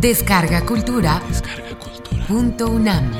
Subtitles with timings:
[0.00, 1.20] Descarga Cultura.
[2.26, 3.12] Punto UNAM.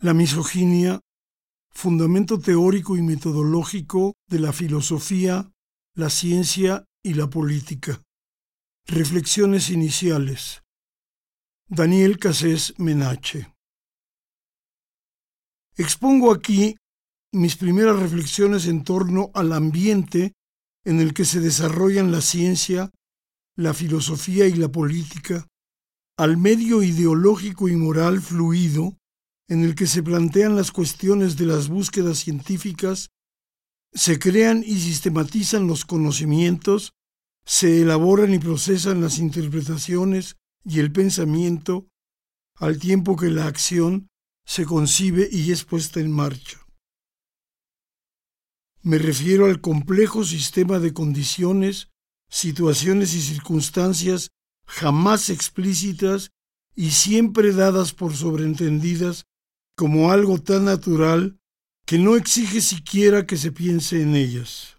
[0.00, 1.00] La misoginia,
[1.70, 5.50] fundamento teórico y metodológico de la filosofía,
[5.94, 8.02] la ciencia y la política.
[8.86, 10.62] Reflexiones iniciales.
[11.68, 13.50] Daniel Casés Menache.
[15.78, 16.76] Expongo aquí
[17.32, 20.34] mis primeras reflexiones en torno al ambiente
[20.84, 22.90] en el que se desarrollan la ciencia,
[23.56, 25.46] la filosofía y la política,
[26.18, 28.96] al medio ideológico y moral fluido
[29.48, 33.10] en el que se plantean las cuestiones de las búsquedas científicas,
[33.92, 36.92] se crean y sistematizan los conocimientos,
[37.44, 41.86] se elaboran y procesan las interpretaciones y el pensamiento,
[42.56, 44.08] al tiempo que la acción
[44.46, 46.61] se concibe y es puesta en marcha.
[48.82, 51.88] Me refiero al complejo sistema de condiciones,
[52.28, 54.30] situaciones y circunstancias
[54.66, 56.30] jamás explícitas
[56.74, 59.24] y siempre dadas por sobreentendidas
[59.76, 61.38] como algo tan natural
[61.86, 64.78] que no exige siquiera que se piense en ellas.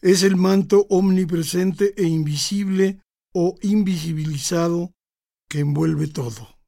[0.00, 3.00] Es el manto omnipresente e invisible
[3.32, 4.92] o invisibilizado
[5.48, 6.58] que envuelve todo.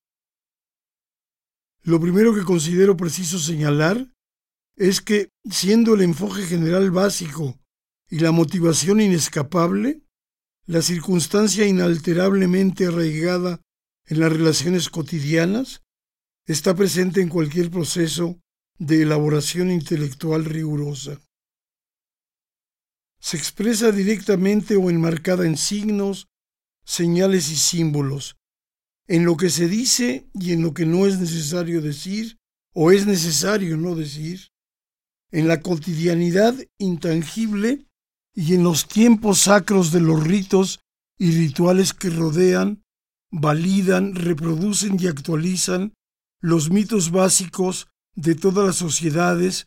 [1.82, 4.15] Lo primero que considero preciso señalar
[4.76, 7.58] es que, siendo el enfoque general básico
[8.08, 10.02] y la motivación inescapable,
[10.66, 13.60] la circunstancia inalterablemente arraigada
[14.06, 15.82] en las relaciones cotidianas
[16.46, 18.38] está presente en cualquier proceso
[18.78, 21.20] de elaboración intelectual rigurosa.
[23.18, 26.28] Se expresa directamente o enmarcada en signos,
[26.84, 28.36] señales y símbolos,
[29.08, 32.38] en lo que se dice y en lo que no es necesario decir
[32.72, 34.50] o es necesario no decir,
[35.30, 37.86] en la cotidianidad intangible
[38.34, 40.80] y en los tiempos sacros de los ritos
[41.18, 42.82] y rituales que rodean,
[43.30, 45.94] validan, reproducen y actualizan
[46.40, 49.66] los mitos básicos de todas las sociedades,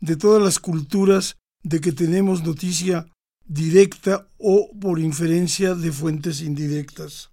[0.00, 3.10] de todas las culturas de que tenemos noticia
[3.46, 7.30] directa o por inferencia de fuentes indirectas.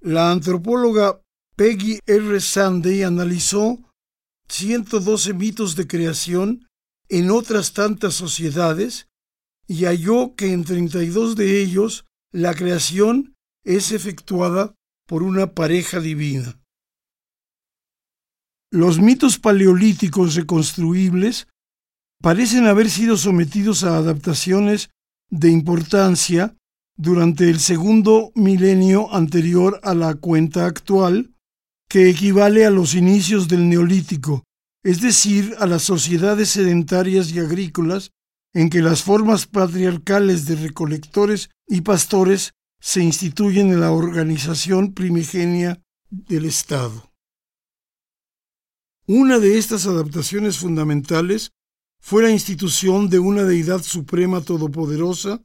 [0.00, 1.20] La antropóloga
[1.56, 2.40] Peggy R.
[2.40, 3.78] Sandy analizó
[4.50, 6.66] 112 mitos de creación
[7.08, 9.08] en otras tantas sociedades
[9.66, 13.34] y halló que en 32 de ellos la creación
[13.64, 14.74] es efectuada
[15.06, 16.60] por una pareja divina.
[18.72, 21.48] Los mitos paleolíticos reconstruibles
[22.20, 24.90] parecen haber sido sometidos a adaptaciones
[25.30, 26.56] de importancia
[26.96, 31.34] durante el segundo milenio anterior a la cuenta actual,
[31.90, 34.44] que equivale a los inicios del neolítico,
[34.84, 38.12] es decir, a las sociedades sedentarias y agrícolas
[38.54, 45.82] en que las formas patriarcales de recolectores y pastores se instituyen en la organización primigenia
[46.10, 47.12] del Estado.
[49.08, 51.50] Una de estas adaptaciones fundamentales
[52.00, 55.42] fue la institución de una deidad suprema todopoderosa,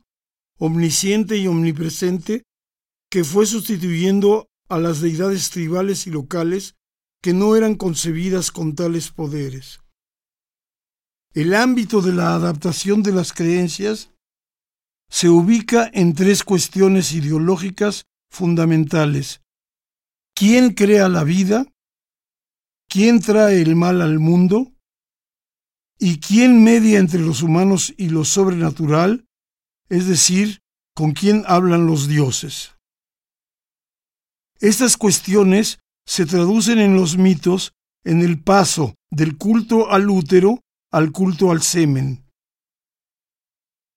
[0.60, 2.44] omnisciente y omnipresente,
[3.10, 6.76] que fue sustituyendo a las deidades tribales y locales
[7.22, 9.80] que no eran concebidas con tales poderes.
[11.34, 14.12] El ámbito de la adaptación de las creencias
[15.10, 19.42] se ubica en tres cuestiones ideológicas fundamentales.
[20.34, 21.66] ¿Quién crea la vida?
[22.90, 24.72] ¿Quién trae el mal al mundo?
[25.98, 29.26] ¿Y quién media entre los humanos y lo sobrenatural?
[29.90, 30.62] Es decir,
[30.94, 32.75] ¿con quién hablan los dioses?
[34.60, 37.74] Estas cuestiones se traducen en los mitos
[38.04, 40.62] en el paso del culto al útero
[40.92, 42.24] al culto al semen.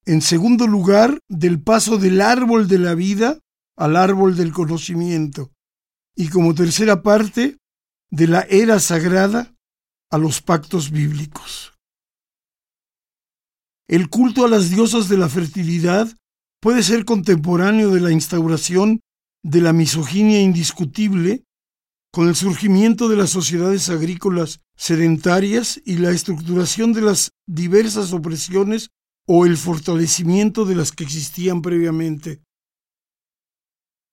[0.05, 3.39] En segundo lugar, del paso del árbol de la vida
[3.77, 5.51] al árbol del conocimiento.
[6.15, 7.57] Y como tercera parte,
[8.11, 9.53] de la era sagrada
[10.11, 11.73] a los pactos bíblicos.
[13.87, 16.13] El culto a las diosas de la fertilidad
[16.59, 18.99] puede ser contemporáneo de la instauración
[19.43, 21.43] de la misoginia indiscutible
[22.11, 28.89] con el surgimiento de las sociedades agrícolas sedentarias y la estructuración de las diversas opresiones
[29.27, 32.41] o el fortalecimiento de las que existían previamente.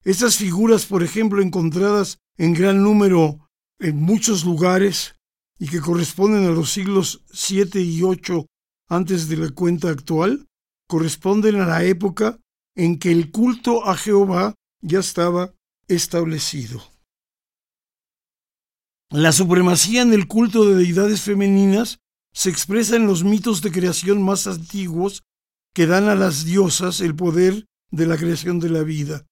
[0.05, 3.49] Estas figuras, por ejemplo, encontradas en gran número
[3.81, 5.17] en muchos lugares
[5.59, 8.47] y que corresponden a los siglos 7 y 8
[8.89, 10.47] antes de la cuenta actual,
[10.87, 12.39] corresponden a la época
[12.77, 14.55] en que el culto a Jehová
[14.87, 15.53] ya estaba
[15.89, 16.81] establecido.
[19.11, 21.99] La supremacía en el culto de deidades femeninas
[22.33, 25.23] se expresa en los mitos de creación más antiguos
[25.75, 29.27] que dan a las diosas el poder de la creación de la vida.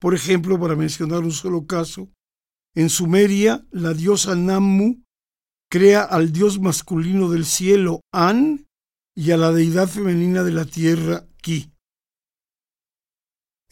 [0.00, 2.10] Por ejemplo, para mencionar un solo caso,
[2.74, 5.04] en Sumeria la diosa Nammu
[5.70, 8.66] crea al dios masculino del cielo An
[9.14, 11.73] y a la deidad femenina de la tierra Ki.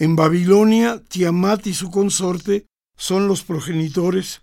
[0.02, 2.66] En Babilonia, Tiamat y su consorte
[2.96, 4.42] son los progenitores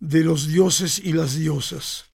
[0.00, 2.12] de los dioses y las diosas.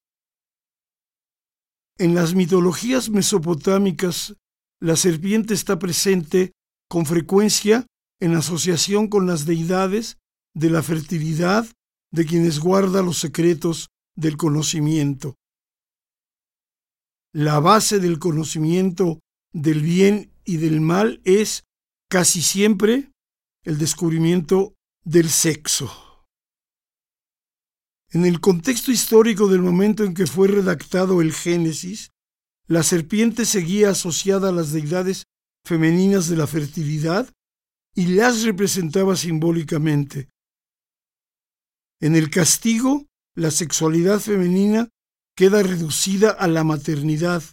[1.97, 4.35] En las mitologías mesopotámicas,
[4.79, 6.51] la serpiente está presente
[6.87, 7.87] con frecuencia
[8.21, 10.17] en asociación con las deidades
[10.53, 11.65] de la fertilidad
[12.11, 15.33] de quienes guarda los secretos del conocimiento.
[17.33, 19.21] La base del conocimiento
[19.53, 21.63] del bien y del mal es
[22.09, 23.11] casi siempre
[23.63, 25.91] el descubrimiento del sexo.
[28.11, 32.11] En el contexto histórico del momento en que fue redactado el Génesis,
[32.67, 35.25] la serpiente seguía asociada a las deidades
[35.65, 37.29] femeninas de la fertilidad
[37.95, 40.29] y las representaba simbólicamente.
[42.01, 43.05] En el castigo,
[43.35, 44.89] la sexualidad femenina
[45.35, 47.43] queda reducida a la maternidad,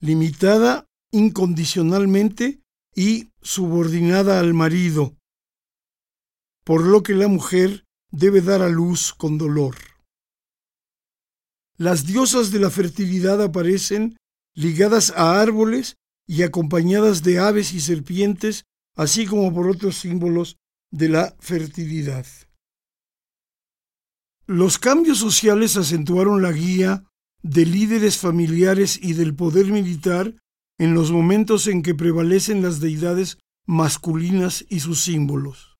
[0.00, 2.60] limitada incondicionalmente
[2.98, 5.16] y subordinada al marido,
[6.64, 9.76] por lo que la mujer debe dar a luz con dolor.
[11.76, 14.16] Las diosas de la fertilidad aparecen
[14.52, 15.94] ligadas a árboles
[16.26, 18.64] y acompañadas de aves y serpientes,
[18.96, 20.56] así como por otros símbolos
[20.90, 22.26] de la fertilidad.
[24.44, 27.04] Los cambios sociales acentuaron la guía
[27.44, 30.34] de líderes familiares y del poder militar
[30.78, 35.76] en los momentos en que prevalecen las deidades masculinas y sus símbolos.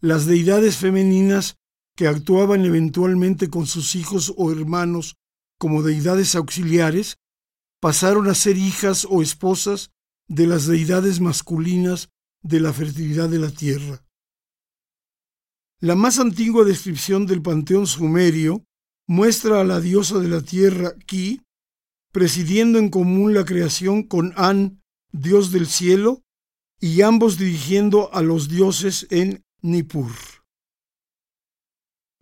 [0.00, 1.56] Las deidades femeninas
[1.96, 5.16] que actuaban eventualmente con sus hijos o hermanos
[5.58, 7.16] como deidades auxiliares
[7.80, 9.90] pasaron a ser hijas o esposas
[10.28, 12.08] de las deidades masculinas
[12.42, 14.04] de la fertilidad de la tierra.
[15.80, 18.64] La más antigua descripción del panteón sumerio
[19.06, 21.42] muestra a la diosa de la tierra, Ki,
[22.12, 26.22] presidiendo en común la creación con An, dios del cielo,
[26.80, 30.12] y ambos dirigiendo a los dioses en Nippur.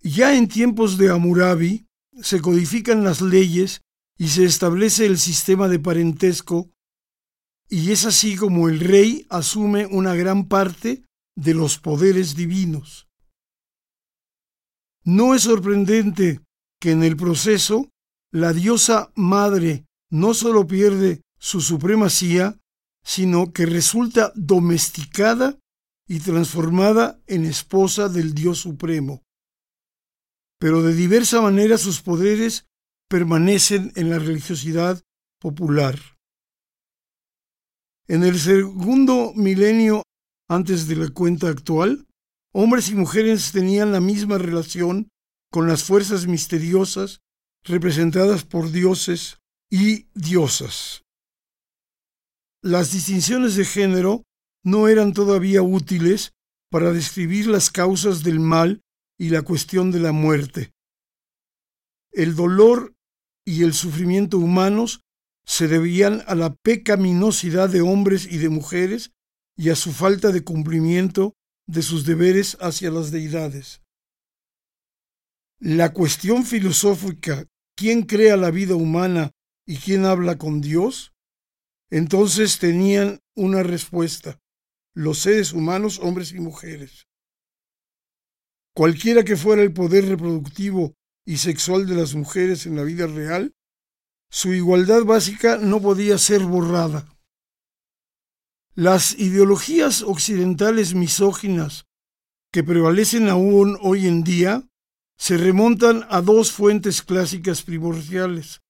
[0.00, 1.86] Ya en tiempos de Hammurabi
[2.20, 3.82] se codifican las leyes
[4.16, 6.70] y se establece el sistema de parentesco,
[7.68, 11.04] y es así como el rey asume una gran parte
[11.36, 13.06] de los poderes divinos.
[15.04, 16.40] No es sorprendente
[16.80, 17.90] que en el proceso
[18.32, 22.58] la diosa madre no solo pierde su supremacía,
[23.04, 25.58] sino que resulta domesticada
[26.06, 29.22] y transformada en esposa del Dios Supremo.
[30.58, 32.66] Pero de diversa manera sus poderes
[33.08, 35.02] permanecen en la religiosidad
[35.40, 35.98] popular.
[38.08, 40.02] En el segundo milenio
[40.48, 42.08] antes de la cuenta actual,
[42.52, 45.10] Hombres y mujeres tenían la misma relación
[45.50, 47.20] con las fuerzas misteriosas
[47.64, 49.38] representadas por dioses
[49.70, 51.04] y diosas.
[52.62, 54.24] Las distinciones de género
[54.64, 56.32] no eran todavía útiles
[56.70, 58.82] para describir las causas del mal
[59.18, 60.72] y la cuestión de la muerte.
[62.12, 62.94] El dolor
[63.44, 65.00] y el sufrimiento humanos
[65.46, 69.12] se debían a la pecaminosidad de hombres y de mujeres
[69.56, 71.34] y a su falta de cumplimiento
[71.66, 73.82] de sus deberes hacia las deidades.
[75.58, 77.46] La cuestión filosófica,
[77.78, 79.30] ¿quién crea la vida humana
[79.64, 81.12] y quién habla con Dios?
[81.90, 84.40] Entonces tenían una respuesta,
[84.94, 87.06] los seres humanos, hombres y mujeres.
[88.74, 90.94] Cualquiera que fuera el poder reproductivo
[91.24, 93.54] y sexual de las mujeres en la vida real,
[94.28, 97.06] su igualdad básica no podía ser borrada.
[98.74, 101.86] Las ideologías occidentales misóginas
[102.52, 104.68] que prevalecen aún hoy en día
[105.18, 108.62] se remontan a dos fuentes clásicas primordiales.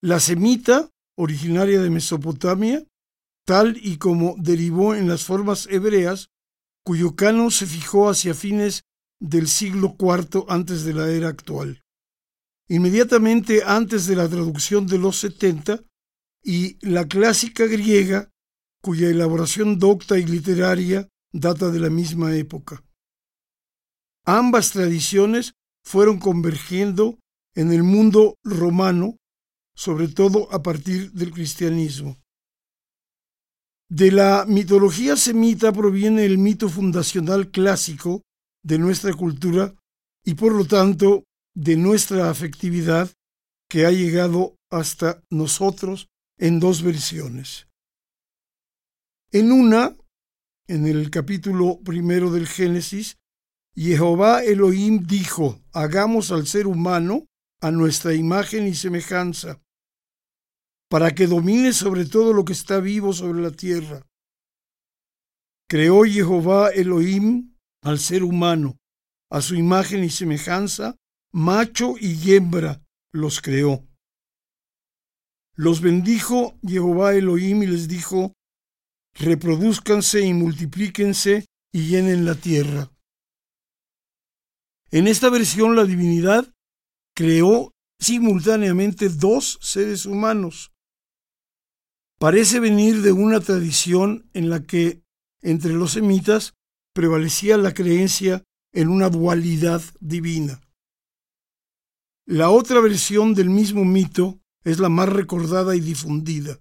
[0.00, 2.84] La semita, originaria de Mesopotamia,
[3.44, 6.28] tal y como derivó en las formas hebreas,
[6.84, 8.84] cuyo canon se fijó hacia fines
[9.20, 11.82] del siglo IV antes de la era actual.
[12.68, 15.82] Inmediatamente antes de la traducción de los setenta,
[16.42, 18.30] y la clásica griega
[18.80, 22.82] cuya elaboración docta y literaria data de la misma época.
[24.24, 25.54] Ambas tradiciones
[25.88, 27.18] fueron convergiendo
[27.54, 29.16] en el mundo romano,
[29.74, 32.18] sobre todo a partir del cristianismo.
[33.88, 38.20] De la mitología semita proviene el mito fundacional clásico
[38.62, 39.74] de nuestra cultura
[40.22, 43.10] y por lo tanto de nuestra afectividad
[43.66, 47.66] que ha llegado hasta nosotros en dos versiones.
[49.32, 49.96] En una,
[50.66, 53.16] en el capítulo primero del Génesis,
[53.80, 57.28] Jehová Elohim dijo, hagamos al ser humano
[57.60, 59.62] a nuestra imagen y semejanza,
[60.90, 64.04] para que domine sobre todo lo que está vivo sobre la tierra.
[65.68, 68.78] Creó Jehová Elohim al ser humano,
[69.30, 70.96] a su imagen y semejanza,
[71.32, 72.82] macho y hembra
[73.12, 73.86] los creó.
[75.54, 78.32] Los bendijo Jehová Elohim y les dijo,
[79.14, 82.90] reproduzcanse y multiplíquense y llenen la tierra.
[84.90, 86.54] En esta versión la divinidad
[87.14, 90.72] creó simultáneamente dos seres humanos.
[92.18, 95.02] Parece venir de una tradición en la que
[95.42, 96.54] entre los semitas
[96.94, 100.60] prevalecía la creencia en una dualidad divina.
[102.26, 106.60] La otra versión del mismo mito es la más recordada y difundida.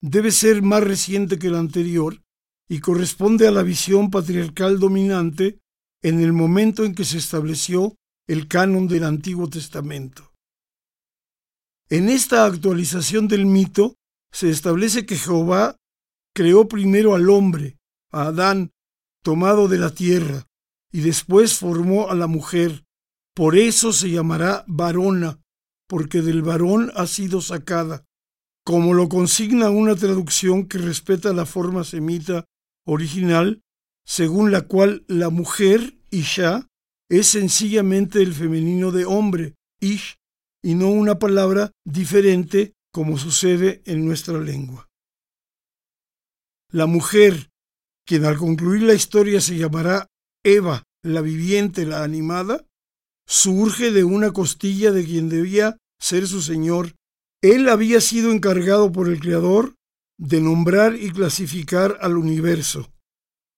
[0.00, 2.22] Debe ser más reciente que la anterior
[2.68, 5.60] y corresponde a la visión patriarcal dominante
[6.04, 7.96] en el momento en que se estableció
[8.28, 10.32] el canon del Antiguo Testamento.
[11.88, 13.94] En esta actualización del mito
[14.30, 15.76] se establece que Jehová
[16.34, 17.78] creó primero al hombre,
[18.12, 18.70] a Adán,
[19.22, 20.46] tomado de la tierra,
[20.92, 22.84] y después formó a la mujer.
[23.34, 25.40] Por eso se llamará varona,
[25.88, 28.04] porque del varón ha sido sacada,
[28.62, 32.44] como lo consigna una traducción que respeta la forma semita
[32.86, 33.63] original,
[34.06, 36.68] según la cual la mujer, Isha,
[37.10, 40.16] es sencillamente el femenino de hombre, Ish,
[40.62, 44.88] y no una palabra diferente como sucede en nuestra lengua.
[46.70, 47.50] La mujer,
[48.06, 50.08] quien al concluir la historia se llamará
[50.44, 52.64] Eva, la viviente, la animada,
[53.26, 56.94] surge de una costilla de quien debía ser su señor.
[57.42, 59.74] Él había sido encargado por el Creador
[60.18, 62.93] de nombrar y clasificar al universo.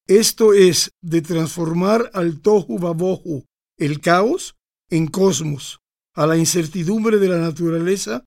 [0.06, 3.44] Esto es, de transformar al tohu babohu,
[3.76, 4.54] el caos,
[4.88, 5.80] en cosmos,
[6.14, 8.24] a la incertidumbre de la naturaleza,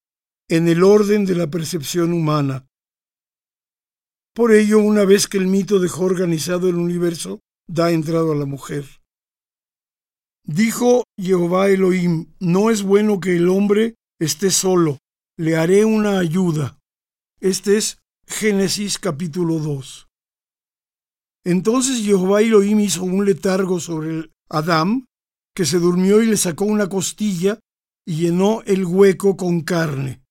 [0.50, 2.68] en el orden de la percepción humana.
[4.36, 8.46] Por ello, una vez que el mito dejó organizado el universo, da entrado a la
[8.46, 8.86] mujer.
[10.44, 14.98] Dijo Jehová Elohim, no es bueno que el hombre esté solo,
[15.38, 16.78] le haré una ayuda.
[17.40, 20.09] Este es Génesis capítulo 2.
[21.50, 25.08] Entonces Jehová Elohim hizo un letargo sobre Adán,
[25.56, 27.60] que se durmió y le sacó una costilla
[28.06, 30.22] y llenó el hueco con carne.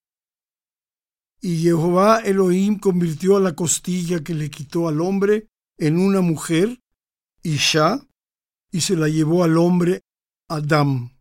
[1.41, 6.79] Y Jehová Elohim convirtió a la costilla que le quitó al hombre en una mujer,
[7.43, 7.99] Isha,
[8.71, 10.03] y se la llevó al hombre
[10.47, 11.17] Adam.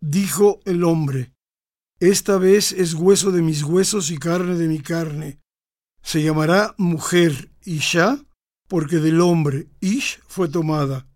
[0.00, 1.32] Dijo el hombre,
[2.00, 5.38] Esta vez es hueso de mis huesos y carne de mi carne.
[6.02, 8.24] Se llamará mujer Isha,
[8.68, 11.08] porque del hombre Ish fue tomada.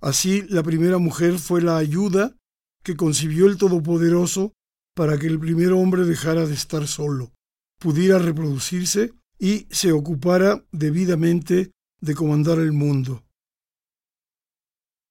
[0.00, 2.36] Así la primera mujer fue la ayuda
[2.82, 4.52] que concibió el Todopoderoso
[4.94, 7.32] para que el primer hombre dejara de estar solo,
[7.78, 13.24] pudiera reproducirse y se ocupara debidamente de comandar el mundo.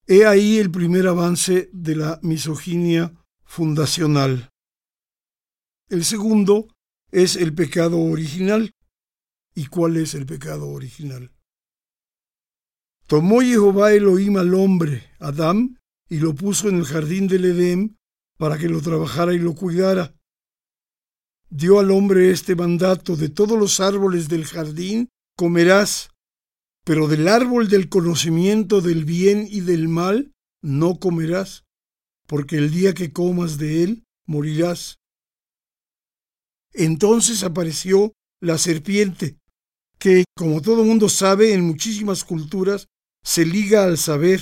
[0.08, 3.13] He ahí el primer avance de la misoginia
[3.44, 4.50] fundacional.
[5.88, 6.68] El segundo
[7.12, 8.72] es el pecado original.
[9.60, 11.34] ¿Y cuál es el pecado original?
[13.08, 17.98] Tomó Jehová Elohim al hombre, Adán, y lo puso en el jardín del Edén
[18.38, 20.16] para que lo trabajara y lo cuidara.
[21.50, 26.10] Dio al hombre este mandato, de todos los árboles del jardín comerás,
[26.86, 31.66] pero del árbol del conocimiento del bien y del mal no comerás,
[32.28, 35.00] porque el día que comas de él morirás.
[36.72, 39.38] Entonces apareció la serpiente,
[40.00, 42.88] que, como todo mundo sabe, en muchísimas culturas
[43.24, 44.41] se liga al saber,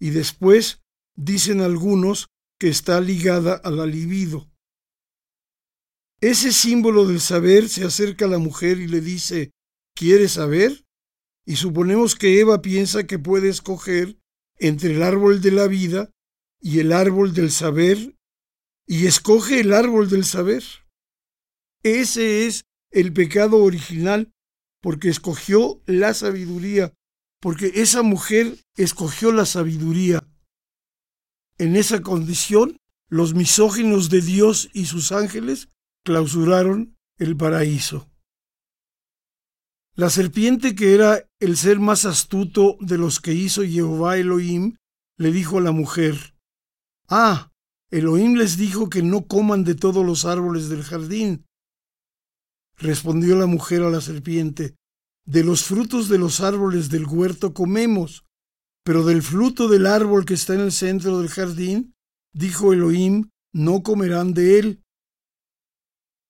[0.00, 0.80] y después
[1.16, 2.28] dicen algunos
[2.58, 4.50] que está ligada al libido.
[6.20, 9.52] Ese símbolo del saber se acerca a la mujer y le dice,
[9.94, 10.84] ¿Quieres saber?
[11.48, 14.18] y suponemos que Eva piensa que puede escoger
[14.58, 16.10] entre el árbol de la vida
[16.60, 18.14] y el árbol del saber,
[18.86, 20.62] y escoge el árbol del saber.
[21.82, 24.30] Ese es el pecado original,
[24.80, 26.92] porque escogió la sabiduría,
[27.40, 30.26] porque esa mujer escogió la sabiduría.
[31.58, 35.68] En esa condición, los misóginos de Dios y sus ángeles
[36.04, 38.08] clausuraron el paraíso.
[39.94, 44.76] La serpiente, que era el ser más astuto de los que hizo Jehová Elohim,
[45.16, 46.36] le dijo a la mujer,
[47.08, 47.50] Ah,
[47.90, 51.46] Elohim les dijo que no coman de todos los árboles del jardín.
[52.78, 54.74] Respondió la mujer a la serpiente,
[55.26, 58.24] De los frutos de los árboles del huerto comemos,
[58.82, 61.94] pero del fruto del árbol que está en el centro del jardín,
[62.32, 64.82] dijo Elohim, no comerán de él.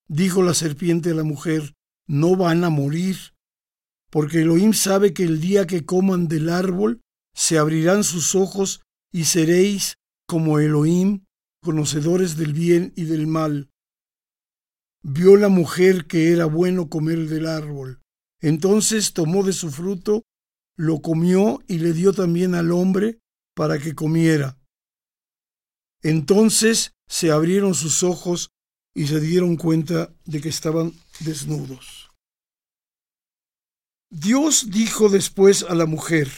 [0.09, 1.75] Dijo la serpiente a la mujer,
[2.09, 3.17] no van a morir,
[4.11, 7.01] porque Elohim sabe que el día que coman del árbol,
[7.35, 9.95] se abrirán sus ojos y seréis
[10.27, 11.25] como Elohim,
[11.63, 13.71] conocedores del bien y del mal.
[15.11, 18.03] Vio la mujer que era bueno comer del árbol.
[18.43, 20.23] Entonces tomó de su fruto,
[20.77, 23.19] lo comió y le dio también al hombre
[23.55, 24.59] para que comiera.
[26.03, 28.51] Entonces se abrieron sus ojos
[28.95, 32.11] y se dieron cuenta de que estaban desnudos.
[34.11, 36.29] Dios dijo después a la mujer,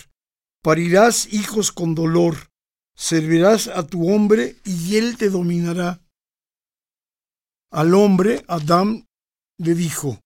[0.63, 2.51] parirás hijos con dolor,
[2.95, 6.01] servirás a tu hombre y él te dominará.
[7.71, 9.07] Al hombre, Adán
[9.59, 10.21] le dijo,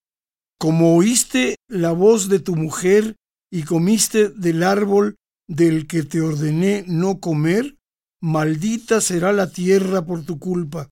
[0.59, 3.17] como oíste la voz de tu mujer
[3.51, 7.77] y comiste del árbol del que te ordené no comer,
[8.23, 10.89] maldita será la tierra por tu culpa.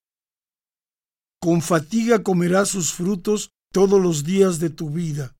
[1.40, 5.34] Con fatiga comerás sus frutos todos los días de tu vida.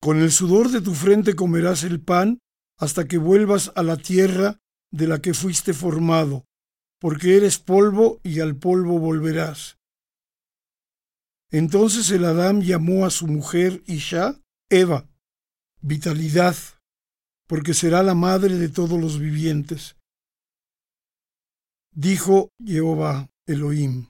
[0.00, 2.38] Con el sudor de tu frente comerás el pan
[2.78, 4.58] hasta que vuelvas a la tierra
[4.90, 6.44] de la que fuiste formado,
[7.00, 9.78] porque eres polvo y al polvo volverás.
[11.50, 14.38] Entonces el Adán llamó a su mujer Isha
[14.68, 15.08] Eva,
[15.80, 16.56] vitalidad,
[17.46, 19.96] porque será la madre de todos los vivientes.
[21.94, 24.08] Dijo Jehová Elohim,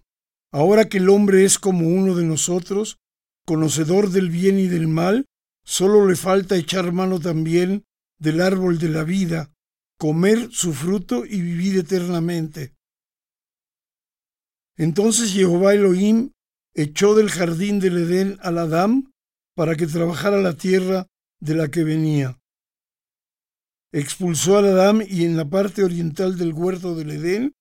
[0.52, 2.98] ahora que el hombre es como uno de nosotros,
[3.46, 5.26] conocedor del bien y del mal,
[5.64, 7.84] solo le falta echar mano también
[8.18, 9.52] del árbol de la vida,
[9.96, 12.74] comer su fruto y vivir eternamente.
[14.78, 16.30] Entonces Jehová Elohim
[16.72, 19.12] echó del jardín del Edén al Adán
[19.54, 21.08] para que trabajara la tierra
[21.40, 22.38] de la que venía.
[23.92, 27.56] Expulsó al Adán y en la parte oriental del huerto del Edén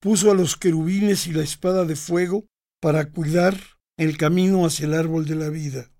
[0.00, 2.46] puso a los querubines y la espada de fuego
[2.80, 3.58] para cuidar
[3.96, 5.90] el camino hacia el árbol de la vida.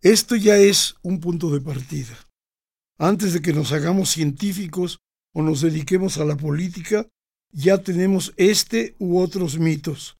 [0.00, 2.16] Esto ya es un punto de partida.
[2.98, 4.98] Antes de que nos hagamos científicos
[5.32, 7.08] o nos dediquemos a la política,
[7.52, 10.16] ya tenemos este u otros mitos.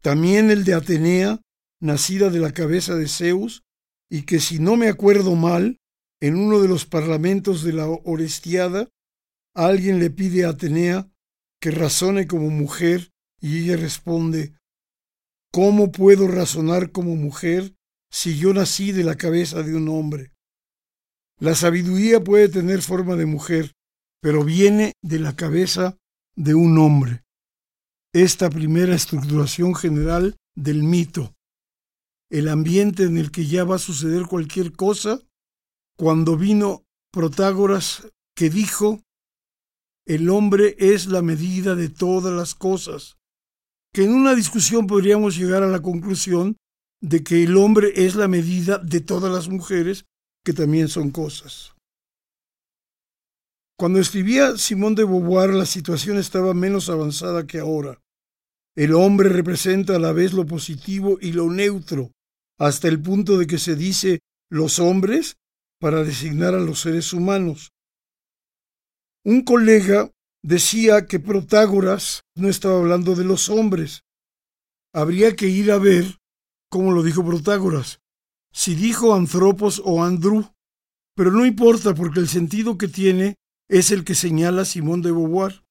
[0.00, 1.40] También el de Atenea,
[1.80, 3.62] nacida de la cabeza de Zeus,
[4.10, 5.78] y que si no me acuerdo mal,
[6.20, 8.88] en uno de los parlamentos de la Orestiada,
[9.54, 11.10] alguien le pide a Atenea
[11.60, 14.54] que razone como mujer y ella responde,
[15.52, 17.74] ¿Cómo puedo razonar como mujer
[18.10, 20.32] si yo nací de la cabeza de un hombre?
[21.38, 23.72] La sabiduría puede tener forma de mujer,
[24.22, 25.98] pero viene de la cabeza
[26.36, 27.22] de un hombre.
[28.12, 31.34] Esta primera estructuración general del mito,
[32.30, 35.20] el ambiente en el que ya va a suceder cualquier cosa,
[35.96, 39.02] cuando vino Protágoras que dijo
[40.06, 43.18] el hombre es la medida de todas las cosas,
[43.92, 46.56] que en una discusión podríamos llegar a la conclusión
[47.00, 50.06] de que el hombre es la medida de todas las mujeres,
[50.44, 51.71] que también son cosas.
[53.82, 58.00] Cuando escribía Simón de Beauvoir la situación estaba menos avanzada que ahora.
[58.76, 62.12] El hombre representa a la vez lo positivo y lo neutro,
[62.60, 65.34] hasta el punto de que se dice los hombres
[65.80, 67.72] para designar a los seres humanos,
[69.24, 70.12] un colega
[70.44, 74.04] decía que Protágoras no estaba hablando de los hombres.
[74.94, 76.04] Habría que ir a ver
[76.70, 77.98] cómo lo dijo Protágoras,
[78.52, 80.52] si dijo Anthropos o Andrew,
[81.16, 83.34] pero no importa porque el sentido que tiene
[83.72, 85.64] es el que señala Simón de Beauvoir.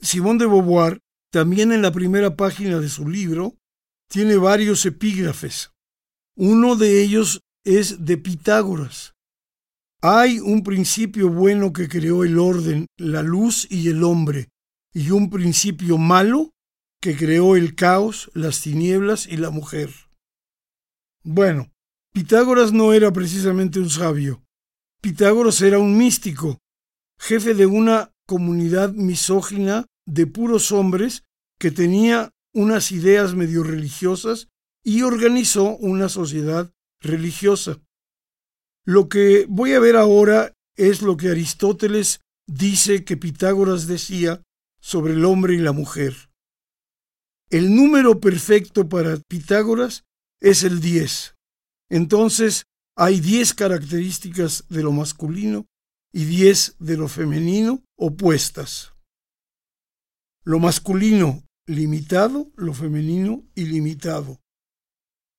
[0.00, 3.56] Simón de Beauvoir, también en la primera página de su libro,
[4.08, 5.72] tiene varios epígrafes.
[6.36, 9.14] Uno de ellos es de Pitágoras,
[10.00, 14.48] hay un principio bueno que creó el orden, la luz y el hombre,
[14.94, 16.52] y un principio malo
[17.02, 19.90] que creó el caos, las tinieblas y la mujer.
[21.24, 21.72] Bueno,
[22.12, 24.40] Pitágoras no era precisamente un sabio.
[25.00, 26.58] Pitágoras era un místico,
[27.20, 31.22] jefe de una comunidad misógina de puros hombres
[31.58, 34.48] que tenía unas ideas medio religiosas
[34.84, 37.78] y organizó una sociedad religiosa.
[38.84, 44.42] Lo que voy a ver ahora es lo que Aristóteles dice que Pitágoras decía
[44.80, 46.30] sobre el hombre y la mujer.
[47.50, 50.04] El número perfecto para Pitágoras
[50.40, 51.34] es el 10.
[51.90, 52.64] Entonces,
[53.00, 55.66] hay diez características de lo masculino
[56.12, 58.92] y diez de lo femenino opuestas.
[60.42, 64.40] Lo masculino limitado, lo femenino ilimitado.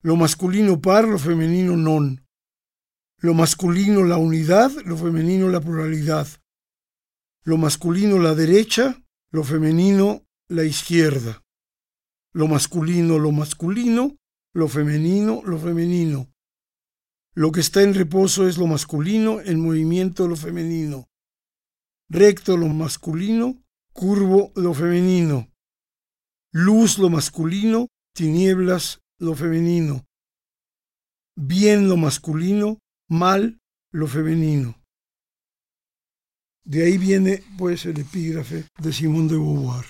[0.02, 2.26] Lo masculino par, lo femenino non.
[3.18, 6.28] Lo masculino la unidad, lo femenino la pluralidad.
[7.44, 11.44] Lo masculino la derecha, lo femenino la izquierda.
[12.32, 14.16] Lo masculino lo masculino,
[14.54, 16.30] lo femenino lo femenino.
[17.36, 21.08] Lo que está en reposo es lo masculino, en movimiento lo femenino.
[22.10, 23.64] Recto lo masculino,
[23.94, 25.48] curvo lo femenino.
[26.52, 30.06] Luz lo masculino, tinieblas lo femenino.
[31.36, 33.60] Bien lo masculino, mal
[33.92, 34.76] lo femenino.
[36.64, 39.86] De ahí viene pues el epígrafe de Simón de Beauvoir.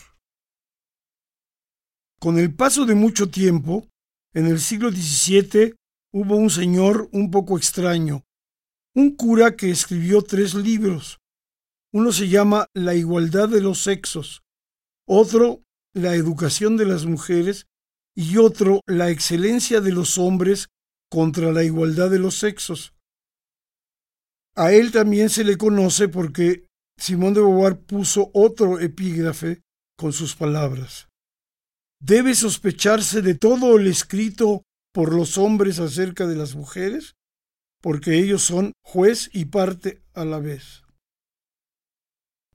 [2.20, 3.88] Con el paso de mucho tiempo,
[4.34, 5.76] en el siglo XVII
[6.12, 8.24] hubo un señor un poco extraño,
[8.96, 11.20] un cura que escribió tres libros.
[11.92, 14.42] Uno se llama La igualdad de los sexos,
[15.08, 15.64] otro
[15.96, 17.66] La educación de las mujeres
[18.16, 20.68] y otro La excelencia de los hombres
[21.10, 22.94] contra la igualdad de los sexos.
[24.56, 26.68] A él también se le conoce porque
[26.98, 29.62] Simón de Beauvoir puso otro epígrafe
[29.98, 31.08] con sus palabras.
[32.02, 37.16] Debe sospecharse de todo el escrito por los hombres acerca de las mujeres,
[37.82, 40.84] porque ellos son juez y parte a la vez.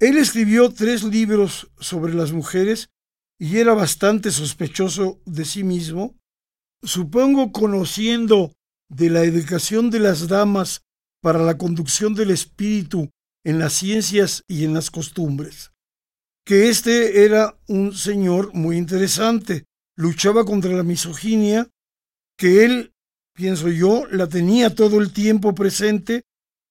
[0.01, 2.89] Él escribió tres libros sobre las mujeres
[3.39, 6.17] y era bastante sospechoso de sí mismo,
[6.83, 8.53] supongo conociendo
[8.89, 10.83] de la educación de las damas
[11.23, 13.11] para la conducción del espíritu
[13.45, 15.73] en las ciencias y en las costumbres,
[16.45, 19.65] que este era un señor muy interesante,
[19.97, 21.69] luchaba contra la misoginia
[22.37, 22.93] que él,
[23.35, 26.23] pienso yo, la tenía todo el tiempo presente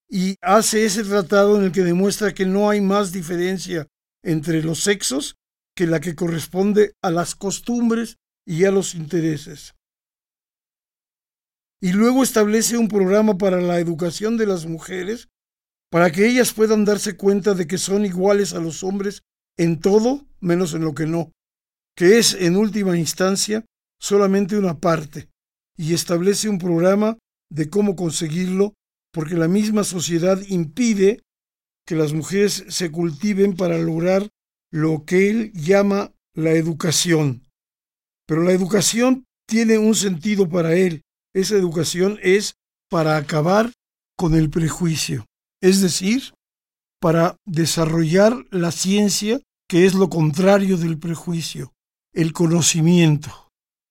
[0.10, 3.88] y hace ese tratado en el que demuestra que no hay más diferencia
[4.24, 5.36] entre los sexos
[5.76, 9.74] que la que corresponde a las costumbres y a los intereses.
[11.82, 15.30] Y luego establece un programa para la educación de las mujeres
[15.92, 19.22] para que ellas puedan darse cuenta de que son iguales a los hombres
[19.58, 21.32] en todo menos en lo que no,
[21.96, 23.66] que es en última instancia
[24.00, 25.30] solamente una parte,
[25.78, 27.18] y establece un programa
[27.50, 28.74] de cómo conseguirlo
[29.12, 31.22] porque la misma sociedad impide
[31.86, 34.30] que las mujeres se cultiven para lograr
[34.72, 37.44] lo que él llama la educación.
[38.26, 41.02] Pero la educación tiene un sentido para él.
[41.36, 42.56] Esa educación es
[42.90, 43.72] para acabar
[44.18, 45.26] con el prejuicio,
[45.62, 46.34] es decir,
[47.02, 51.74] para desarrollar la ciencia, que es lo contrario del prejuicio,
[52.14, 53.43] el conocimiento.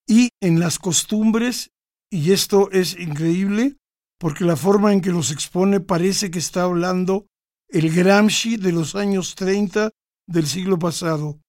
[0.06, 1.70] Y en las costumbres
[2.12, 3.78] y esto es increíble
[4.18, 7.26] porque la forma en que los expone parece que está hablando
[7.70, 9.90] el Gramsci de los años 30
[10.28, 11.40] del siglo pasado.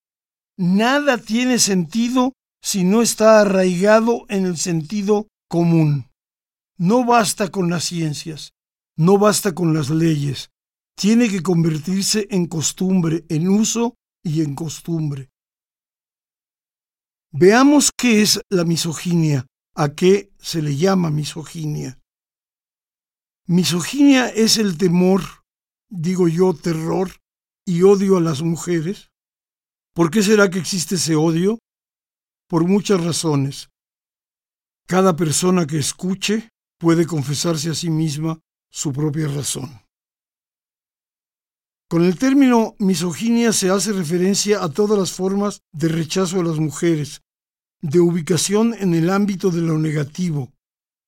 [0.58, 2.32] Nada tiene sentido
[2.64, 6.10] si no está arraigado en el sentido común.
[6.78, 8.54] No basta con las ciencias,
[8.98, 10.50] no basta con las leyes,
[10.96, 15.30] tiene que convertirse en costumbre, en uso y en costumbre.
[17.36, 22.00] Veamos qué es la misoginia ¿A qué se le llama misoginia?
[23.48, 25.22] Misoginia es el temor,
[25.90, 27.10] digo yo, terror
[27.66, 29.10] y odio a las mujeres.
[29.96, 31.58] ¿Por qué será que existe ese odio?
[32.48, 33.70] Por muchas razones.
[34.86, 39.82] Cada persona que escuche puede confesarse a sí misma su propia razón.
[41.90, 46.60] Con el término misoginia se hace referencia a todas las formas de rechazo a las
[46.60, 47.23] mujeres,
[47.84, 50.54] de ubicación en el ámbito de lo negativo,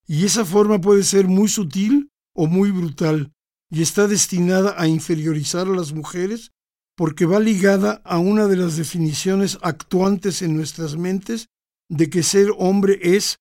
[0.06, 3.32] y esa forma puede ser muy sutil o muy brutal,
[3.72, 6.52] y está destinada a inferiorizar a las mujeres
[6.98, 11.48] porque va ligada a una de las definiciones actuantes en nuestras mentes
[11.90, 13.38] de que ser hombre es,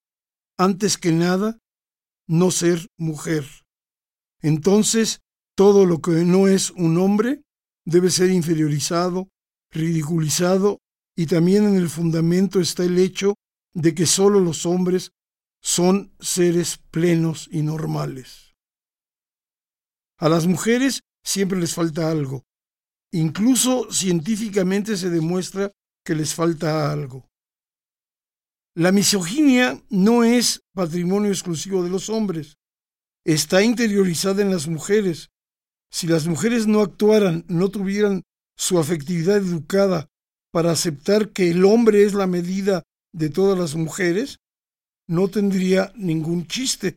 [0.57, 1.59] antes que nada,
[2.29, 3.45] no ser mujer.
[4.43, 5.21] Entonces,
[5.57, 7.43] todo lo que no es un hombre
[7.85, 9.29] debe ser inferiorizado,
[9.73, 10.79] ridiculizado
[11.17, 13.35] y también en el fundamento está el hecho
[13.75, 15.13] de que sólo los hombres
[15.63, 18.55] son seres plenos y normales.
[20.19, 22.45] A las mujeres siempre les falta algo.
[23.13, 25.73] Incluso científicamente se demuestra
[26.05, 27.29] que les falta algo.
[28.77, 32.57] La misoginia no es patrimonio exclusivo de los hombres.
[33.25, 35.31] Está interiorizada en las mujeres.
[35.91, 38.23] Si las mujeres no actuaran, no tuvieran
[38.57, 40.09] su afectividad educada
[40.55, 44.39] para aceptar que el hombre es la medida de todas las mujeres,
[45.09, 46.97] no tendría ningún chiste.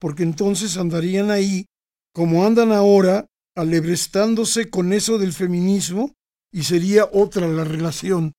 [0.00, 1.66] porque entonces andarían ahí
[2.14, 6.14] como andan ahora, alebrestándose con eso del feminismo,
[6.52, 8.32] y sería otra la relación.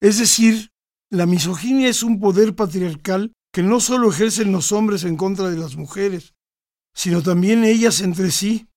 [0.00, 0.70] Es decir,
[1.10, 5.58] la misoginia es un poder patriarcal que no solo ejercen los hombres en contra de
[5.58, 6.34] las mujeres,
[6.94, 8.68] sino también ellas entre sí.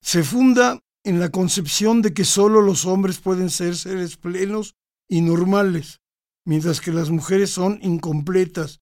[0.00, 4.74] Se funda en la concepción de que solo los hombres pueden ser seres plenos
[5.08, 6.00] y normales,
[6.44, 8.80] mientras que las mujeres son incompletas,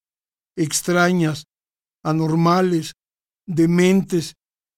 [0.57, 1.45] extrañas,
[2.03, 2.93] anormales,
[3.45, 4.33] dementes,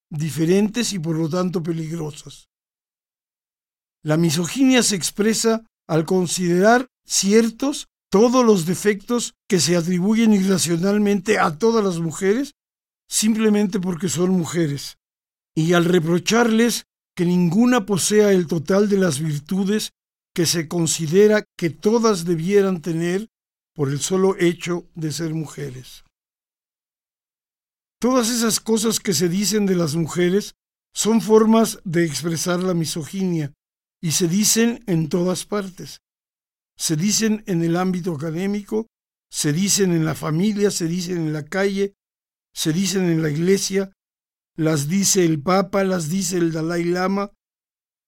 [0.10, 2.50] diferentes y por lo tanto peligrosas.
[4.04, 11.58] La misoginia se expresa al considerar ciertos todos los defectos que se atribuyen irracionalmente a
[11.58, 12.56] todas las mujeres
[13.10, 14.98] simplemente porque son mujeres,
[15.56, 19.90] y al reprocharles que ninguna posea el total de las virtudes
[20.36, 23.28] que se considera que todas debieran tener
[23.74, 26.04] por el solo hecho de ser mujeres.
[28.00, 30.54] Todas esas cosas que se dicen de las mujeres
[30.94, 33.52] son formas de expresar la misoginia
[34.00, 35.98] y se dicen en todas partes.
[36.78, 38.86] Se dicen en el ámbito académico,
[39.32, 41.96] se dicen en la familia, se dicen en la calle,
[42.54, 43.92] se dicen en la iglesia,
[44.58, 47.32] las dice el Papa, las dice el Dalai Lama,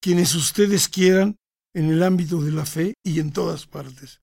[0.01, 1.37] quienes ustedes quieran
[1.75, 4.21] en el ámbito de la fe y en todas partes.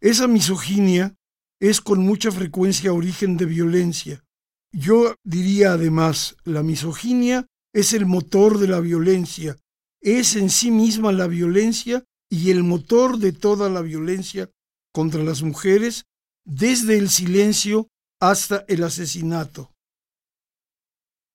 [0.00, 1.14] Esa misoginia
[1.60, 4.24] es con mucha frecuencia origen de violencia.
[4.72, 9.56] Yo diría además, la misoginia es el motor de la violencia,
[10.02, 14.50] es en sí misma la violencia y el motor de toda la violencia
[14.92, 16.04] contra las mujeres,
[16.44, 17.88] desde el silencio
[18.20, 19.73] hasta el asesinato.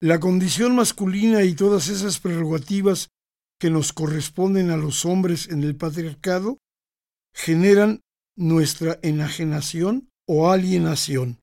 [0.01, 3.09] La condición masculina y todas esas prerrogativas
[3.59, 6.57] que nos corresponden a los hombres en el patriarcado
[7.35, 8.01] generan
[8.37, 11.39] nuestra enajenación o alienación.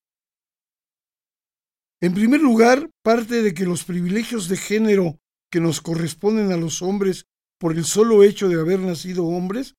[2.01, 5.19] En primer lugar, parte de que los privilegios de género
[5.51, 7.27] que nos corresponden a los hombres
[7.59, 9.75] por el solo hecho de haber nacido hombres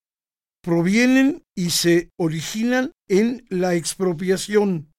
[0.62, 4.92] provienen y se originan en la expropiación,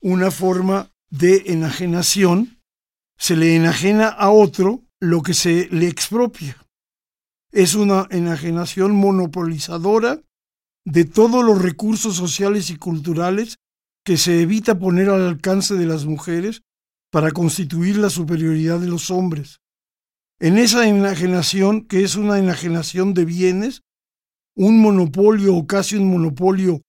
[0.00, 2.60] una forma de enajenación.
[3.18, 6.56] Se le enajena a otro lo que se le expropia.
[7.52, 10.20] Es una enajenación monopolizadora
[10.84, 13.58] de todos los recursos sociales y culturales
[14.04, 16.62] que se evita poner al alcance de las mujeres
[17.10, 19.60] para constituir la superioridad de los hombres.
[20.40, 23.82] En esa enajenación, que es una enajenación de bienes,
[24.56, 26.82] un monopolio o casi un monopolio,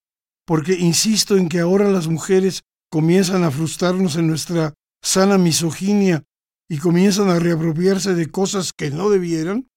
[0.44, 6.24] porque insisto en que ahora las mujeres comienzan a frustrarnos en nuestra sana misoginia
[6.68, 9.68] y comienzan a reapropiarse de cosas que no debieran,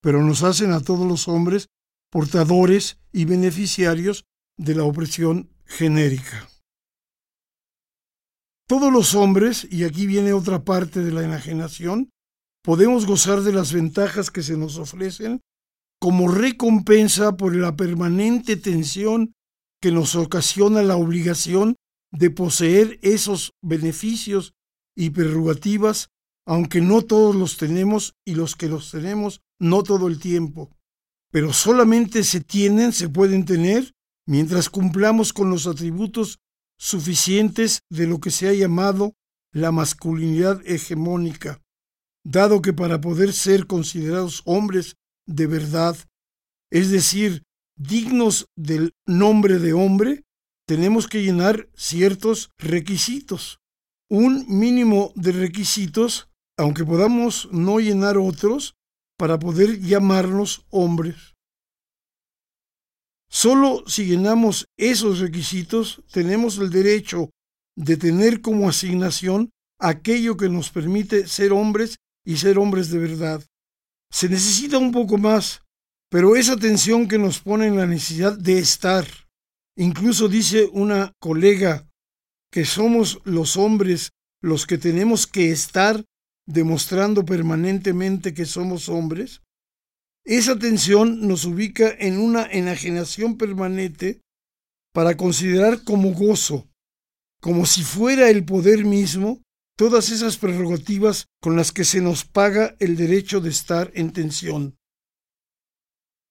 [0.00, 1.68] pero nos hacen a todos los hombres
[2.10, 4.24] portadores y beneficiarios
[4.58, 6.48] de la opresión genérica.
[8.68, 12.10] Todos los hombres, y aquí viene otra parte de la enajenación,
[12.62, 15.40] podemos gozar de las ventajas que se nos ofrecen
[16.00, 19.34] como recompensa por la permanente tensión
[19.80, 21.76] que nos ocasiona la obligación
[22.12, 24.54] de poseer esos beneficios
[24.94, 26.10] y prerrogativas,
[26.46, 30.70] aunque no todos los tenemos y los que los tenemos no todo el tiempo.
[31.30, 33.94] Pero solamente se tienen, se pueden tener,
[34.26, 36.40] mientras cumplamos con los atributos
[36.78, 39.14] suficientes de lo que se ha llamado
[39.52, 41.62] la masculinidad hegemónica,
[42.24, 44.96] dado que para poder ser considerados hombres
[45.26, 45.96] de verdad,
[46.70, 47.44] es decir,
[47.76, 50.24] dignos del nombre de hombre,
[50.66, 53.58] tenemos que llenar ciertos requisitos.
[54.10, 58.74] Un mínimo de requisitos, aunque podamos no llenar otros,
[59.18, 61.34] para poder llamarnos hombres.
[63.30, 67.30] Solo si llenamos esos requisitos tenemos el derecho
[67.76, 71.96] de tener como asignación aquello que nos permite ser hombres
[72.26, 73.42] y ser hombres de verdad.
[74.10, 75.62] Se necesita un poco más,
[76.10, 79.06] pero esa tensión que nos pone en la necesidad de estar.
[79.76, 81.88] Incluso dice una colega
[82.50, 84.10] que somos los hombres
[84.42, 86.04] los que tenemos que estar
[86.46, 89.40] demostrando permanentemente que somos hombres,
[90.24, 94.20] esa tensión nos ubica en una enajenación permanente
[94.92, 96.68] para considerar como gozo,
[97.40, 99.40] como si fuera el poder mismo,
[99.76, 104.76] todas esas prerrogativas con las que se nos paga el derecho de estar en tensión.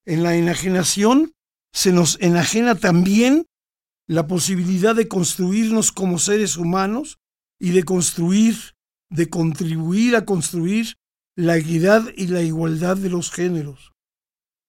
[0.05, 1.33] En la enajenación
[1.73, 3.45] se nos enajena también
[4.07, 7.17] la posibilidad de construirnos como seres humanos
[7.59, 8.55] y de construir
[9.11, 10.95] de contribuir a construir
[11.35, 13.91] la equidad y la igualdad de los géneros.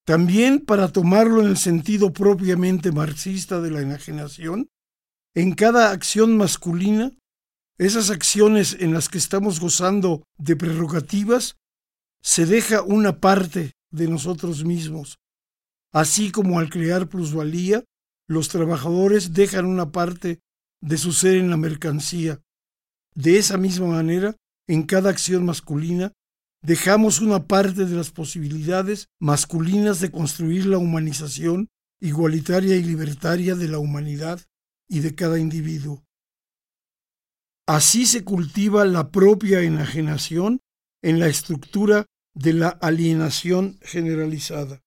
[0.04, 4.68] También para tomarlo en el sentido propiamente marxista de la enajenación,
[5.34, 7.12] en cada acción masculina,
[7.78, 11.56] esas acciones en las que estamos gozando de prerrogativas,
[12.20, 15.18] se deja una parte de nosotros mismos.
[15.92, 17.84] Así como al crear plusvalía,
[18.28, 20.40] los trabajadores dejan una parte
[20.80, 22.40] de su ser en la mercancía.
[23.14, 26.12] De esa misma manera, en cada acción masculina,
[26.62, 31.68] dejamos una parte de las posibilidades masculinas de construir la humanización
[32.00, 34.40] igualitaria y libertaria de la humanidad
[34.88, 36.02] y de cada individuo.
[37.66, 40.60] Así se cultiva la propia enajenación
[41.02, 44.81] en la estructura de la alienación generalizada.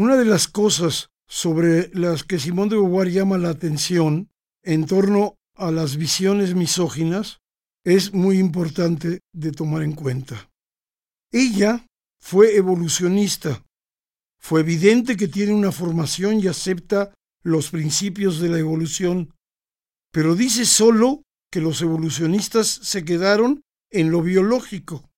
[0.00, 4.30] Una de las cosas sobre las que Simón de Beauvoir llama la atención
[4.62, 7.40] en torno a las visiones misóginas
[7.84, 10.48] es muy importante de tomar en cuenta.
[11.30, 11.86] Ella
[12.18, 13.62] fue evolucionista.
[14.38, 19.34] Fue evidente que tiene una formación y acepta los principios de la evolución,
[20.10, 23.60] pero dice solo que los evolucionistas se quedaron
[23.90, 25.10] en lo biológico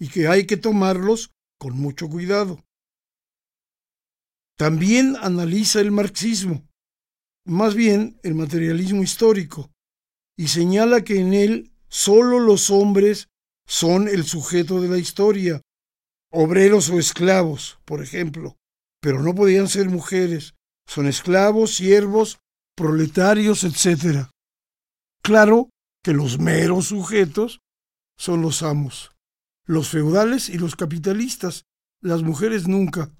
[0.00, 2.64] y que hay que tomarlos con mucho cuidado.
[4.62, 6.62] También analiza el marxismo,
[7.44, 9.72] más bien el materialismo histórico,
[10.38, 13.26] y señala que en él sólo los hombres
[13.66, 15.62] son el sujeto de la historia,
[16.30, 18.56] obreros o esclavos, por ejemplo,
[19.00, 20.54] pero no podían ser mujeres,
[20.86, 22.38] son esclavos, siervos,
[22.76, 24.28] proletarios, etc.
[25.24, 25.70] Claro
[26.04, 27.58] que los meros sujetos
[28.16, 29.10] son los amos,
[29.66, 31.64] los feudales y los capitalistas,
[32.00, 33.10] las mujeres nunca.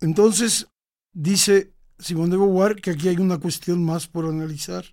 [0.00, 0.68] Entonces,
[1.12, 4.84] dice Simón de Beauvoir que aquí hay una cuestión más por analizar.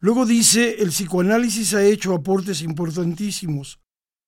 [0.00, 3.80] Luego dice, el psicoanálisis ha hecho aportes importantísimos,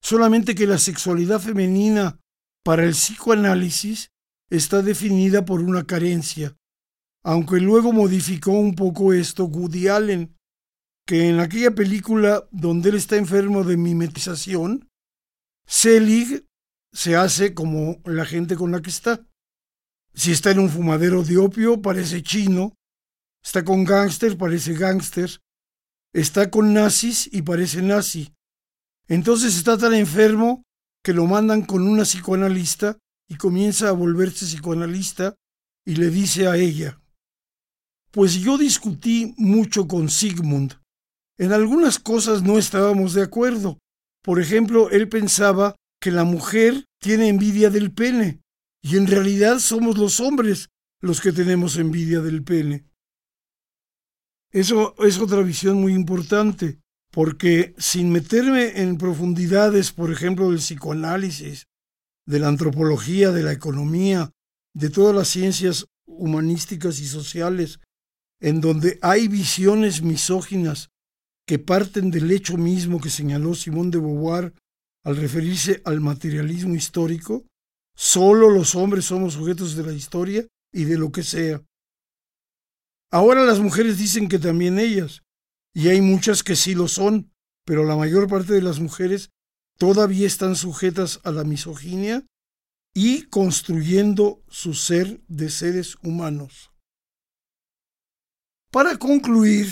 [0.02, 2.18] solamente que la sexualidad femenina
[2.64, 4.10] para el psicoanálisis
[4.50, 6.56] está definida por una carencia,
[7.22, 10.36] aunque luego modificó un poco esto Woody Allen,
[11.06, 14.88] que en aquella película donde él está enfermo de mimetización,
[15.66, 16.44] Selig
[16.92, 19.26] se hace como la gente con la que está.
[20.14, 22.74] Si está en un fumadero de opio, parece chino.
[23.42, 25.40] Está con gángster, parece gángster.
[26.12, 28.34] Está con nazis y parece nazi.
[29.08, 30.62] Entonces está tan enfermo
[31.02, 32.98] que lo mandan con una psicoanalista
[33.28, 35.34] y comienza a volverse psicoanalista
[35.86, 37.00] y le dice a ella,
[38.10, 40.74] pues yo discutí mucho con Sigmund.
[41.38, 43.78] En algunas cosas no estábamos de acuerdo.
[44.22, 48.40] Por ejemplo, él pensaba que la mujer tiene envidia del pene,
[48.82, 50.68] y en realidad somos los hombres
[51.00, 52.86] los que tenemos envidia del pene.
[54.50, 61.66] Eso es otra visión muy importante, porque sin meterme en profundidades, por ejemplo, del psicoanálisis,
[62.26, 64.32] de la antropología, de la economía,
[64.74, 67.80] de todas las ciencias humanísticas y sociales,
[68.40, 70.90] en donde hay visiones misóginas
[71.46, 74.54] que parten del hecho mismo que señaló Simón de Beauvoir
[75.04, 77.46] al referirse al materialismo histórico,
[77.96, 81.62] solo los hombres somos sujetos de la historia y de lo que sea.
[83.10, 85.22] Ahora las mujeres dicen que también ellas,
[85.74, 87.32] y hay muchas que sí lo son,
[87.64, 89.30] pero la mayor parte de las mujeres
[89.78, 92.24] todavía están sujetas a la misoginia
[92.94, 96.70] y construyendo su ser de seres humanos.
[98.70, 99.68] Para concluir,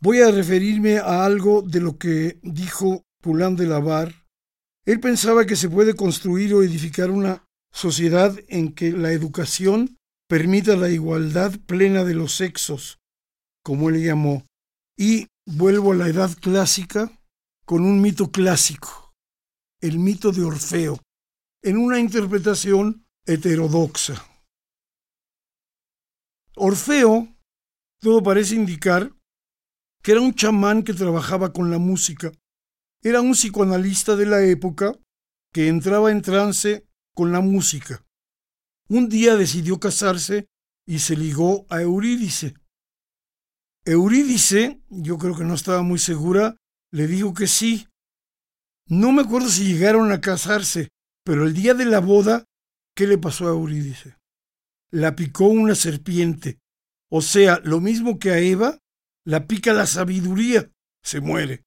[0.00, 4.19] voy a referirme a algo de lo que dijo Poulain de Lavar
[4.86, 9.96] él pensaba que se puede construir o edificar una sociedad en que la educación
[10.28, 12.98] permita la igualdad plena de los sexos,
[13.62, 14.44] como él llamó,
[14.96, 17.10] y vuelvo a la edad clásica
[17.64, 19.12] con un mito clásico,
[19.80, 21.00] el mito de Orfeo,
[21.62, 24.24] en una interpretación heterodoxa.
[26.56, 27.28] Orfeo,
[28.00, 29.12] todo parece indicar
[30.02, 32.32] que era un chamán que trabajaba con la música
[33.02, 34.98] era un psicoanalista de la época
[35.52, 38.04] que entraba en trance con la música.
[38.88, 40.46] Un día decidió casarse
[40.86, 42.54] y se ligó a Eurídice.
[43.84, 46.56] Eurídice, yo creo que no estaba muy segura,
[46.92, 47.88] le dijo que sí.
[48.86, 50.88] No me acuerdo si llegaron a casarse,
[51.24, 52.44] pero el día de la boda,
[52.94, 54.16] ¿qué le pasó a Eurídice?
[54.90, 56.58] La picó una serpiente.
[57.08, 58.78] O sea, lo mismo que a Eva,
[59.24, 60.70] la pica la sabiduría,
[61.02, 61.62] se muere.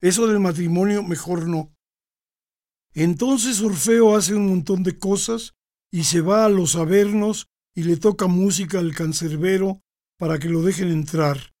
[0.00, 1.74] Eso del matrimonio mejor no.
[2.92, 5.54] Entonces Orfeo hace un montón de cosas
[5.92, 9.80] y se va a los Avernos y le toca música al cancerbero
[10.18, 11.52] para que lo dejen entrar.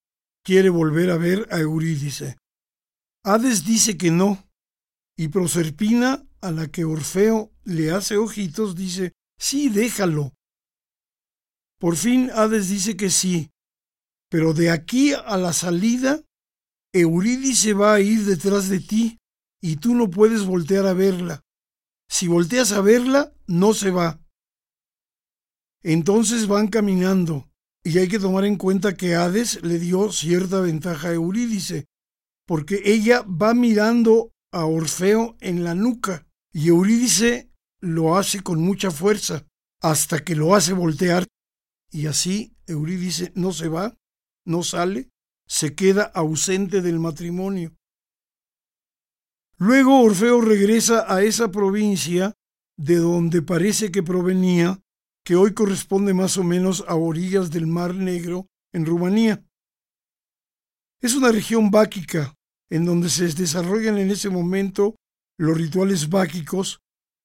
[0.44, 2.36] Quiere volver a ver a Eurídice.
[3.24, 4.50] Hades dice que no,
[5.16, 10.32] y Proserpina, a la que Orfeo le hace ojitos, dice, sí, déjalo.
[11.78, 13.50] Por fin Hades dice que sí,
[14.30, 16.22] pero de aquí a la salida,
[16.92, 19.18] Eurídice va a ir detrás de ti
[19.60, 21.42] y tú no puedes voltear a verla.
[22.08, 24.20] Si volteas a verla, no se va.
[25.82, 27.48] Entonces van caminando,
[27.84, 31.86] y hay que tomar en cuenta que Hades le dio cierta ventaja a Eurídice,
[32.46, 38.90] porque ella va mirando a Orfeo en la nuca, y Eurídice lo hace con mucha
[38.90, 39.46] fuerza,
[39.80, 41.26] hasta que lo hace voltear,
[41.90, 43.96] y así Eurídice no se va,
[44.44, 45.08] no sale,
[45.50, 47.74] se queda ausente del matrimonio.
[49.58, 52.34] Luego Orfeo regresa a esa provincia
[52.78, 54.80] de donde parece que provenía,
[55.24, 59.44] que hoy corresponde más o menos a orillas del Mar Negro, en Rumanía.
[61.02, 62.36] Es una región báquica,
[62.70, 64.94] en donde se desarrollan en ese momento
[65.36, 66.78] los rituales báquicos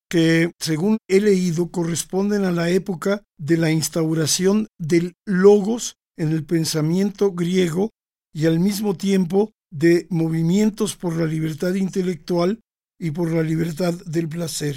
[0.10, 6.44] que, según he leído, corresponden a la época de la instauración del logos en el
[6.44, 7.92] pensamiento griego
[8.36, 12.60] y al mismo tiempo de movimientos por la libertad intelectual
[13.00, 14.76] y por la libertad del placer.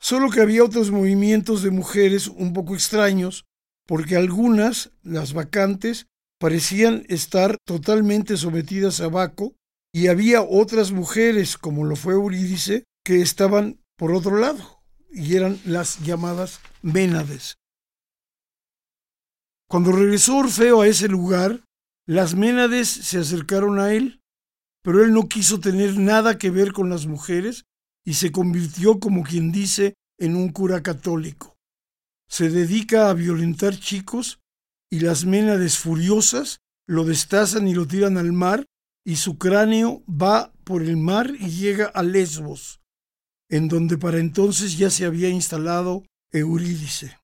[0.00, 3.44] Solo que había otros movimientos de mujeres un poco extraños,
[3.86, 6.06] porque algunas, las vacantes,
[6.38, 9.54] parecían estar totalmente sometidas a Baco,
[9.92, 14.80] y había otras mujeres, como lo fue Eurídice, que estaban por otro lado,
[15.12, 17.56] y eran las llamadas Ménades.
[19.68, 21.62] Cuando regresó Orfeo a ese lugar,
[22.10, 24.20] las Ménades se acercaron a él,
[24.82, 27.66] pero él no quiso tener nada que ver con las mujeres
[28.04, 31.56] y se convirtió, como quien dice, en un cura católico.
[32.28, 34.40] Se dedica a violentar chicos
[34.90, 38.66] y las Ménades furiosas lo destazan y lo tiran al mar
[39.06, 42.80] y su cráneo va por el mar y llega a Lesbos,
[43.48, 46.02] en donde para entonces ya se había instalado
[46.32, 47.16] Eurídice.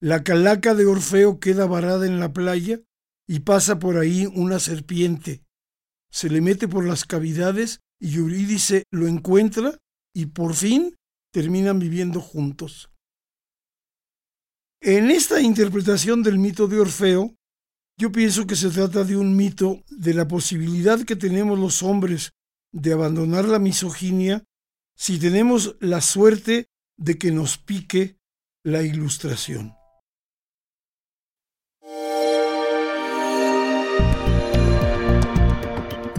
[0.00, 2.80] La calaca de Orfeo queda varada en la playa
[3.26, 5.42] y pasa por ahí una serpiente.
[6.10, 9.78] Se le mete por las cavidades y Eurídice lo encuentra
[10.14, 10.96] y por fin
[11.32, 12.90] terminan viviendo juntos.
[14.80, 17.34] En esta interpretación del mito de Orfeo,
[17.96, 22.32] yo pienso que se trata de un mito de la posibilidad que tenemos los hombres
[22.72, 24.44] de abandonar la misoginia
[24.96, 26.66] si tenemos la suerte
[26.96, 28.18] de que nos pique
[28.62, 29.74] la ilustración.